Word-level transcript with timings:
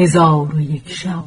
هزار 0.00 0.54
و 0.54 0.60
یک 0.60 0.88
شب. 0.88 1.24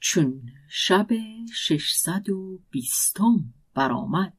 چون 0.00 0.42
شب 0.68 1.06
ششصد 1.54 2.30
و 2.30 2.58
بیستم 2.70 3.44
برآمد. 3.74 4.32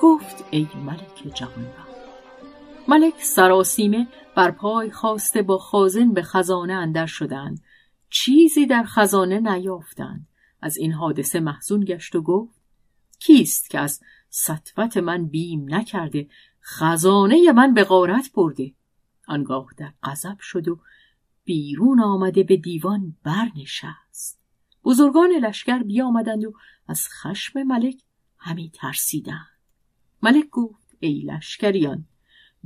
گفت 0.00 0.44
ای 0.50 0.68
ملک 0.84 1.34
جهانبخش 1.34 1.88
ملک 2.88 3.14
سراسیمه 3.22 4.08
بر 4.36 4.50
پای 4.50 4.90
خواسته 4.90 5.42
با 5.42 5.58
خازن 5.58 6.12
به 6.12 6.22
خزانه 6.22 6.72
اندر 6.72 7.06
شدند. 7.06 7.62
چیزی 8.10 8.66
در 8.66 8.84
خزانه 8.84 9.40
نیافتند. 9.40 10.26
از 10.60 10.76
این 10.76 10.92
حادثه 10.92 11.40
محزون 11.40 11.84
گشت 11.84 12.14
و 12.14 12.22
گفت 12.22 12.60
کیست 13.18 13.70
که 13.70 13.78
از 13.78 14.00
سطوت 14.30 14.96
من 14.96 15.26
بیم 15.26 15.74
نکرده 15.74 16.28
خزانه 16.62 17.52
من 17.52 17.74
به 17.74 17.84
غارت 17.84 18.30
برده؟ 18.34 18.72
آنگاه 19.28 19.66
در 19.76 19.92
غضب 20.02 20.38
شد 20.40 20.68
و 20.68 20.80
بیرون 21.44 22.00
آمده 22.00 22.42
به 22.42 22.56
دیوان 22.56 23.16
برنشست. 23.22 24.40
بزرگان 24.84 25.30
لشکر 25.30 25.78
بیامدند 25.78 26.44
و 26.44 26.52
از 26.88 27.08
خشم 27.08 27.62
ملک 27.62 28.02
همی 28.38 28.70
ترسیدند. 28.74 29.58
ملک 30.22 30.48
گفت 30.50 30.96
ای 31.00 31.20
لشکریان 31.20 32.04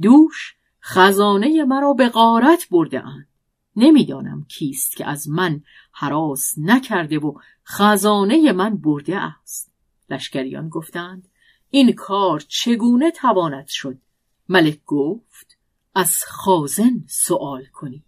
دوش 0.01 0.57
خزانه 0.83 1.65
مرا 1.65 1.93
به 1.93 2.09
غارت 2.09 2.69
برده 2.71 3.07
اند. 3.07 3.29
نمی‌دانم 3.77 4.45
کیست 4.45 4.97
که 4.97 5.07
از 5.07 5.29
من 5.29 5.63
حراس 5.93 6.55
نکرده 6.59 7.19
و 7.19 7.39
خزانه 7.65 8.53
من 8.53 8.77
برده 8.77 9.17
است. 9.17 9.73
لشکریان 10.11 10.69
گفتند 10.69 11.29
این 11.71 11.93
کار 11.93 12.41
چگونه 12.41 13.11
تواند 13.11 13.67
شد؟ 13.67 13.99
ملک 14.49 14.85
گفت 14.85 15.59
از 15.95 16.17
خازن 16.29 17.05
سوال 17.09 17.65
کنید 17.65 18.05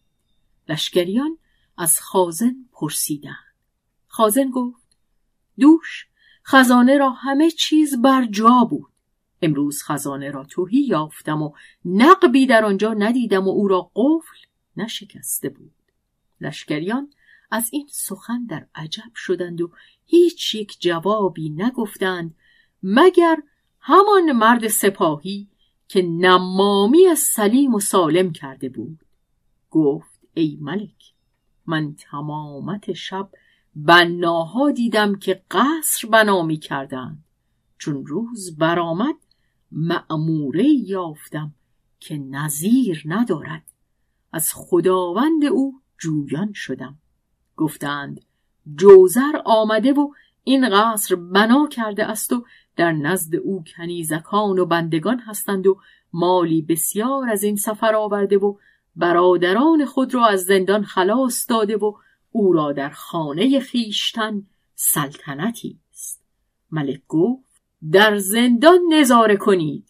لشکریان 0.68 1.38
از 1.76 2.00
خازن 2.00 2.54
پرسیدند. 2.72 3.54
خازن 4.06 4.50
گفت 4.50 4.96
دوش 5.58 6.06
خزانه 6.46 6.98
را 6.98 7.10
همه 7.10 7.50
چیز 7.50 8.02
بر 8.02 8.26
جا 8.26 8.66
بود. 8.70 8.92
امروز 9.42 9.82
خزانه 9.82 10.30
را 10.30 10.44
توهی 10.44 10.80
یافتم 10.80 11.42
و 11.42 11.52
نقبی 11.84 12.46
در 12.46 12.64
آنجا 12.64 12.94
ندیدم 12.94 13.44
و 13.48 13.50
او 13.50 13.68
را 13.68 13.90
قفل 13.96 14.36
نشکسته 14.76 15.48
بود. 15.48 15.74
لشکریان 16.40 17.10
از 17.50 17.68
این 17.72 17.88
سخن 17.90 18.46
در 18.46 18.66
عجب 18.74 19.14
شدند 19.14 19.60
و 19.60 19.70
هیچ 20.06 20.54
یک 20.54 20.76
جوابی 20.80 21.50
نگفتند 21.50 22.34
مگر 22.82 23.36
همان 23.80 24.32
مرد 24.32 24.68
سپاهی 24.68 25.48
که 25.88 26.02
نمامی 26.02 27.14
سلیم 27.16 27.74
و 27.74 27.80
سالم 27.80 28.32
کرده 28.32 28.68
بود. 28.68 28.98
گفت 29.70 30.20
ای 30.34 30.58
ملک 30.60 31.14
من 31.66 31.94
تمامت 31.94 32.92
شب 32.92 33.30
بناها 33.76 34.70
دیدم 34.70 35.14
که 35.18 35.42
قصر 35.50 36.08
بنا 36.08 36.42
می 36.42 36.56
کردند. 36.56 37.24
چون 37.78 38.06
روز 38.06 38.56
برآمد 38.56 39.14
معموره 39.72 40.68
یافتم 40.68 41.54
که 42.00 42.18
نظیر 42.18 43.02
ندارد. 43.06 43.73
از 44.34 44.50
خداوند 44.54 45.44
او 45.44 45.80
جویان 45.98 46.52
شدم. 46.52 46.98
گفتند 47.56 48.20
جوزر 48.76 49.42
آمده 49.44 49.92
و 49.92 50.08
این 50.44 50.68
قصر 50.68 51.14
بنا 51.14 51.66
کرده 51.66 52.04
است 52.04 52.32
و 52.32 52.44
در 52.76 52.92
نزد 52.92 53.36
او 53.36 53.64
کنیزکان 53.76 54.58
و 54.58 54.66
بندگان 54.66 55.18
هستند 55.18 55.66
و 55.66 55.80
مالی 56.12 56.62
بسیار 56.62 57.30
از 57.30 57.42
این 57.42 57.56
سفر 57.56 57.94
آورده 57.94 58.38
و 58.38 58.56
برادران 58.96 59.84
خود 59.84 60.14
را 60.14 60.26
از 60.26 60.44
زندان 60.44 60.84
خلاص 60.84 61.50
داده 61.50 61.76
و 61.76 61.92
او 62.32 62.52
را 62.52 62.72
در 62.72 62.90
خانه 62.90 63.60
خیشتن 63.60 64.46
سلطنتی 64.74 65.78
است. 65.90 66.24
ملک 66.70 67.00
گفت 67.08 67.62
در 67.92 68.16
زندان 68.16 68.80
نظاره 68.92 69.36
کنید. 69.36 69.88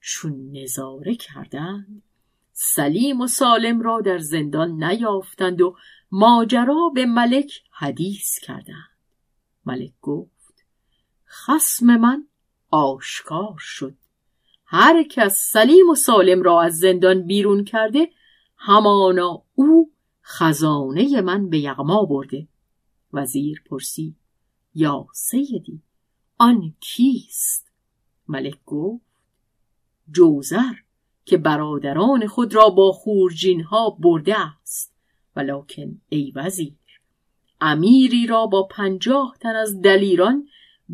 چون 0.00 0.50
نظاره 0.52 1.14
کردند 1.14 2.02
سلیم 2.56 3.20
و 3.20 3.26
سالم 3.26 3.80
را 3.80 4.00
در 4.00 4.18
زندان 4.18 4.84
نیافتند 4.84 5.60
و 5.60 5.76
ماجرا 6.10 6.90
به 6.94 7.06
ملک 7.06 7.62
حدیث 7.70 8.38
کردند. 8.38 8.90
ملک 9.66 9.92
گفت 10.02 10.64
خسم 11.26 11.86
من 11.96 12.26
آشکار 12.70 13.56
شد. 13.58 13.96
هر 14.66 15.02
کس 15.02 15.50
سلیم 15.52 15.90
و 15.90 15.94
سالم 15.94 16.42
را 16.42 16.62
از 16.62 16.78
زندان 16.78 17.26
بیرون 17.26 17.64
کرده 17.64 18.08
همانا 18.56 19.42
او 19.54 19.92
خزانه 20.22 21.20
من 21.20 21.48
به 21.48 21.58
یغما 21.58 22.04
برده. 22.04 22.48
وزیر 23.12 23.62
پرسید 23.66 24.16
یا 24.74 25.06
سیدی 25.12 25.82
آن 26.38 26.74
کیست؟ 26.80 27.72
ملک 28.28 28.64
گفت 28.66 29.04
جوزر. 30.10 30.83
که 31.24 31.36
برادران 31.36 32.26
خود 32.26 32.54
را 32.54 32.68
با 32.68 32.92
خورجین 32.92 33.60
ها 33.60 33.90
برده 33.90 34.40
است. 34.40 34.94
ولکن 35.36 36.00
ای 36.08 36.32
وزیر 36.36 36.74
امیری 37.60 38.26
را 38.26 38.46
با 38.46 38.62
پنجاه 38.62 39.36
تن 39.40 39.56
از 39.56 39.80
دلیران 39.80 40.48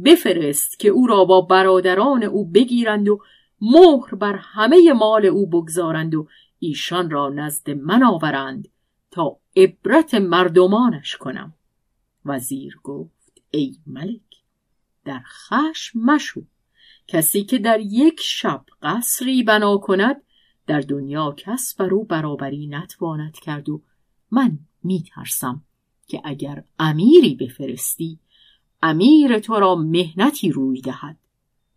بفرست 0.04 0.78
که 0.78 0.88
او 0.88 1.06
را 1.06 1.24
با 1.24 1.40
برادران 1.40 2.22
او 2.22 2.50
بگیرند 2.50 3.08
و 3.08 3.20
مهر 3.60 4.14
بر 4.14 4.36
همه 4.36 4.92
مال 4.92 5.26
او 5.26 5.46
بگذارند 5.46 6.14
و 6.14 6.28
ایشان 6.58 7.10
را 7.10 7.28
نزد 7.28 7.70
من 7.70 8.02
آورند 8.02 8.68
تا 9.10 9.36
عبرت 9.56 10.14
مردمانش 10.14 11.16
کنم. 11.16 11.54
وزیر 12.24 12.80
گفت 12.82 13.42
ای 13.50 13.76
ملک 13.86 14.20
در 15.04 15.20
خشم 15.26 16.00
مشو. 16.00 16.42
کسی 17.12 17.44
که 17.44 17.58
در 17.58 17.80
یک 17.80 18.20
شب 18.20 18.64
قصری 18.82 19.42
بنا 19.42 19.76
کند 19.76 20.22
در 20.66 20.80
دنیا 20.80 21.34
کس 21.36 21.74
بر 21.74 21.94
او 21.94 22.04
برابری 22.04 22.66
نتواند 22.66 23.38
کرد 23.38 23.68
و 23.68 23.82
من 24.30 24.58
میترسم 24.82 25.64
که 26.06 26.20
اگر 26.24 26.64
امیری 26.78 27.34
بفرستی 27.34 28.18
امیر 28.82 29.38
تو 29.38 29.54
را 29.54 29.74
مهنتی 29.74 30.52
روی 30.52 30.80
دهد. 30.80 31.16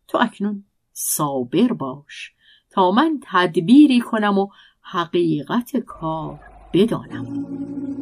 تو 0.07 0.17
اکنون 0.21 0.63
صابر 0.91 1.73
باش 1.73 2.33
تا 2.69 2.91
من 2.91 3.19
تدبیری 3.23 3.99
کنم 3.99 4.37
و 4.37 4.47
حقیقت 4.81 5.77
کار 5.77 6.39
بدانم. 6.73 7.92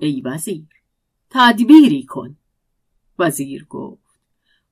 ای 0.00 0.20
وزیر 0.20 0.66
تدبیری 1.30 2.02
کن. 2.02 2.36
وزیر 3.18 3.64
گفت 3.64 4.20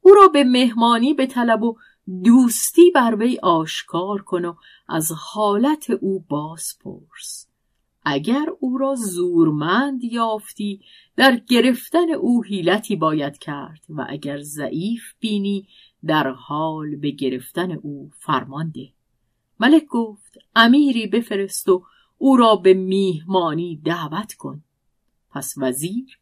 او 0.01 0.15
را 0.15 0.29
به 0.29 0.45
مهمانی 0.45 1.15
به 1.15 1.27
طلب 1.27 1.63
و 1.63 1.77
دوستی 2.25 2.91
بر 2.95 3.15
وی 3.15 3.39
آشکار 3.43 4.23
کن 4.23 4.45
و 4.45 4.55
از 4.89 5.13
حالت 5.13 5.91
او 5.91 6.25
باز 6.29 6.79
پرس 6.81 7.47
اگر 8.09 8.47
او 8.61 8.79
را 8.79 8.95
زورمند 8.95 10.05
یافتی 10.05 10.81
در 11.17 11.37
گرفتن 11.37 12.11
او 12.11 12.43
حیلتی 12.43 12.97
باید 12.97 13.39
کرد 13.39 13.85
و 13.89 14.07
اگر 14.09 14.41
ضعیف 14.41 15.03
بینی 15.21 15.69
در 16.05 16.29
حال 16.29 16.97
به 16.97 17.11
گرفتن 17.11 17.73
او 17.73 18.11
فرمان 18.19 18.71
ده. 18.71 18.93
ملک 19.61 19.85
گفت 19.87 20.39
امیری 20.57 21.07
بفرست 21.07 21.69
و 21.69 21.85
او 22.19 22.37
را 22.37 22.57
به 22.57 22.75
میهمانی 22.75 23.81
دعوت 23.85 24.35
کن. 24.35 24.63
پس 25.37 25.55
وزیر 25.57 26.19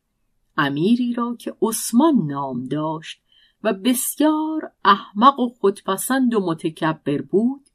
امیری 0.57 1.13
را 1.13 1.37
که 1.37 1.57
عثمان 1.63 2.15
نام 2.27 2.65
داشت 2.65 3.23
و 3.63 3.73
بسیار 3.73 4.73
احمق 4.85 5.41
و 5.41 5.49
خودپسند 5.49 6.35
و 6.35 6.41
متکبر 6.41 7.23
بود 7.23 7.69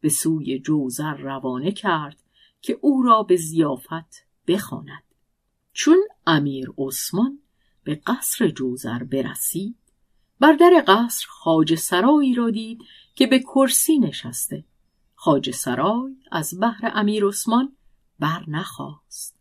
به 0.00 0.08
سوی 0.08 0.58
جوزر 0.58 1.14
روانه 1.14 1.72
کرد 1.72 2.22
که 2.60 2.78
او 2.80 3.02
را 3.02 3.22
به 3.22 3.36
زیافت 3.36 4.26
بخواند. 4.46 5.02
چون 5.72 5.98
امیر 6.26 6.72
عثمان 6.78 7.38
به 7.84 7.94
قصر 8.06 8.48
جوزر 8.48 9.02
برسید 9.02 9.76
بر 10.40 10.52
در 10.52 10.84
قصر 10.86 11.26
خاج 11.28 11.74
سرایی 11.74 12.34
را 12.34 12.50
دید 12.50 12.78
که 13.14 13.26
به 13.26 13.38
کرسی 13.38 13.98
نشسته. 13.98 14.64
خاج 15.14 15.50
سرای 15.50 16.16
از 16.30 16.60
بحر 16.60 16.90
امیر 16.94 17.26
عثمان 17.26 17.76
بر 18.18 18.44
نخواست 18.48 19.36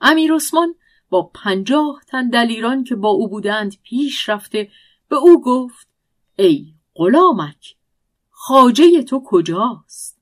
امیر 0.00 0.34
عثمان 0.34 0.74
با 1.08 1.22
پنجاه 1.22 2.02
تن 2.06 2.28
دلیران 2.28 2.84
که 2.84 2.96
با 2.96 3.08
او 3.08 3.28
بودند 3.28 3.76
پیش 3.82 4.28
رفته 4.28 4.70
به 5.08 5.16
او 5.16 5.42
گفت 5.42 5.88
ای 6.36 6.74
غلامک 6.94 7.76
خاجه 8.30 9.02
تو 9.02 9.22
کجاست؟ 9.26 10.18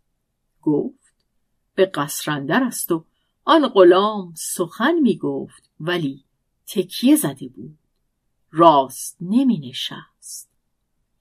گفت 0.63 1.15
به 1.75 1.87
قصرندر 1.87 2.63
است 2.63 2.93
و 2.93 3.05
آن 3.45 3.69
غلام 3.69 4.35
سخن 4.37 4.95
می 4.95 5.17
گفت 5.17 5.71
ولی 5.81 6.25
تکیه 6.67 7.17
زده 7.17 7.49
بود. 7.49 7.79
راست 8.51 9.17
نمی 9.21 9.59
نشست. 9.59 10.51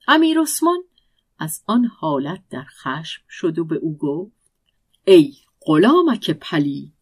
امیر 0.08 0.40
عثمان 0.40 0.84
از 1.38 1.62
آن 1.66 1.84
حالت 1.84 2.42
در 2.50 2.64
خشم 2.64 3.22
شد 3.28 3.58
و 3.58 3.64
به 3.64 3.76
او 3.76 3.96
گفت 3.96 4.52
ای 5.04 5.34
غلامک 5.60 6.30
پلید 6.30 6.93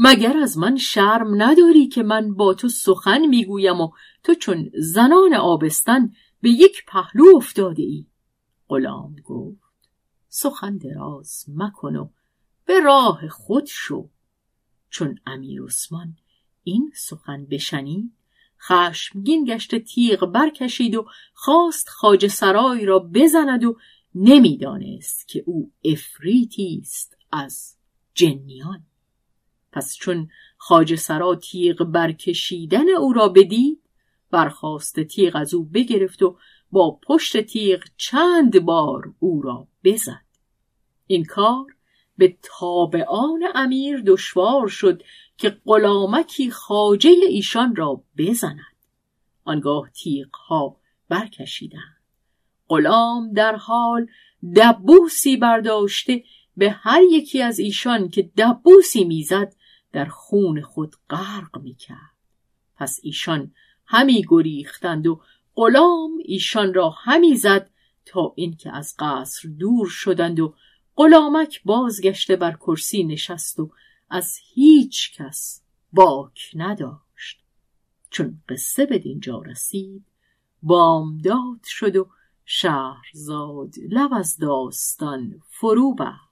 مگر 0.00 0.36
از 0.36 0.58
من 0.58 0.76
شرم 0.76 1.42
نداری 1.42 1.88
که 1.88 2.02
من 2.02 2.34
با 2.34 2.54
تو 2.54 2.68
سخن 2.68 3.26
می‌گویم 3.26 3.80
و 3.80 3.90
تو 4.22 4.34
چون 4.34 4.70
زنان 4.74 5.34
آبستن 5.34 6.12
به 6.40 6.50
یک 6.50 6.84
پهلو 6.86 7.36
افتاده 7.36 7.82
ای 7.82 8.06
غلام 8.68 9.16
گفت 9.24 9.60
سخن 10.28 10.76
دراز 10.76 11.44
مکن 11.48 11.96
و 11.96 12.08
به 12.66 12.80
راه 12.80 13.28
خود 13.28 13.66
شو. 13.66 14.08
چون 14.90 15.18
امیر 15.26 15.62
عثمان 15.62 16.16
این 16.62 16.92
سخن 16.94 17.46
بشنید 17.46 18.12
خشمگین 18.60 19.44
گشت 19.44 19.78
تیغ 19.78 20.26
برکشید 20.26 20.94
و 20.94 21.06
خواست 21.32 21.88
خاج 21.88 22.26
سرای 22.26 22.86
را 22.86 22.98
بزند 22.98 23.64
و 23.64 23.76
نمی‌دانست 24.14 25.28
که 25.28 25.42
او 25.46 25.72
افریتی 25.84 26.78
است 26.82 27.16
از 27.32 27.76
جنیان. 28.14 28.87
پس 29.72 29.96
چون 29.96 30.28
خاج 30.56 30.94
سرا 30.94 31.34
تیغ 31.34 31.84
برکشیدن 31.84 32.88
او 32.88 33.12
را 33.12 33.28
بدید 33.28 33.82
برخواست 34.30 35.00
تیغ 35.00 35.36
از 35.36 35.54
او 35.54 35.64
بگرفت 35.64 36.22
و 36.22 36.38
با 36.70 36.98
پشت 37.06 37.40
تیغ 37.40 37.84
چند 37.96 38.60
بار 38.60 39.14
او 39.18 39.42
را 39.42 39.68
بزد. 39.84 40.24
این 41.06 41.24
کار 41.24 41.66
به 42.18 42.36
تابعان 42.42 43.44
امیر 43.54 44.02
دشوار 44.06 44.68
شد 44.68 45.02
که 45.36 45.60
غلامکی 45.66 46.50
خاجه 46.50 47.10
ایشان 47.10 47.76
را 47.76 48.02
بزند. 48.18 48.76
آنگاه 49.44 49.90
تیغ 49.90 50.36
ها 50.36 50.76
برکشیدند. 51.08 51.98
غلام 52.68 53.32
در 53.32 53.56
حال 53.56 54.06
دبوسی 54.56 55.36
برداشته 55.36 56.24
به 56.56 56.70
هر 56.70 57.02
یکی 57.10 57.42
از 57.42 57.58
ایشان 57.58 58.08
که 58.08 58.30
دبوسی 58.36 59.04
می‌زد 59.04 59.54
در 59.98 60.04
خون 60.04 60.60
خود 60.60 60.96
غرق 61.10 61.58
می‌کرد. 61.62 62.14
پس 62.76 63.00
ایشان 63.02 63.52
همی 63.86 64.24
گریختند 64.28 65.06
و 65.06 65.20
غلام 65.54 66.10
ایشان 66.24 66.74
را 66.74 66.90
همی 66.90 67.36
زد 67.36 67.70
تا 68.04 68.32
اینکه 68.36 68.76
از 68.76 68.94
قصر 68.98 69.48
دور 69.48 69.88
شدند 69.88 70.40
و 70.40 70.54
غلامک 70.96 71.62
بازگشته 71.64 72.36
بر 72.36 72.52
کرسی 72.52 73.04
نشست 73.04 73.60
و 73.60 73.70
از 74.10 74.38
هیچ 74.54 75.16
کس 75.16 75.62
باک 75.92 76.50
نداشت. 76.54 77.44
چون 78.10 78.42
قصه 78.48 78.86
به 78.86 78.98
دینجا 78.98 79.38
رسید 79.38 80.04
بامداد 80.62 81.64
شد 81.64 81.96
و 81.96 82.08
شهرزاد 82.44 83.74
لب 83.90 84.12
از 84.12 84.36
داستان 84.36 85.40
فرو 85.48 85.94
بست. 85.94 86.27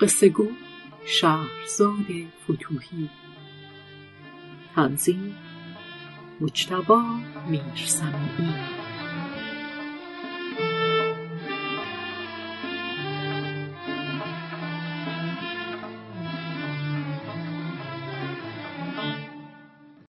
قصه 0.00 0.28
گو 0.28 0.48
شهرزاد 1.06 2.06
فتوهی. 2.44 3.10
تنظیم 4.74 5.34
مجتبا 6.40 7.02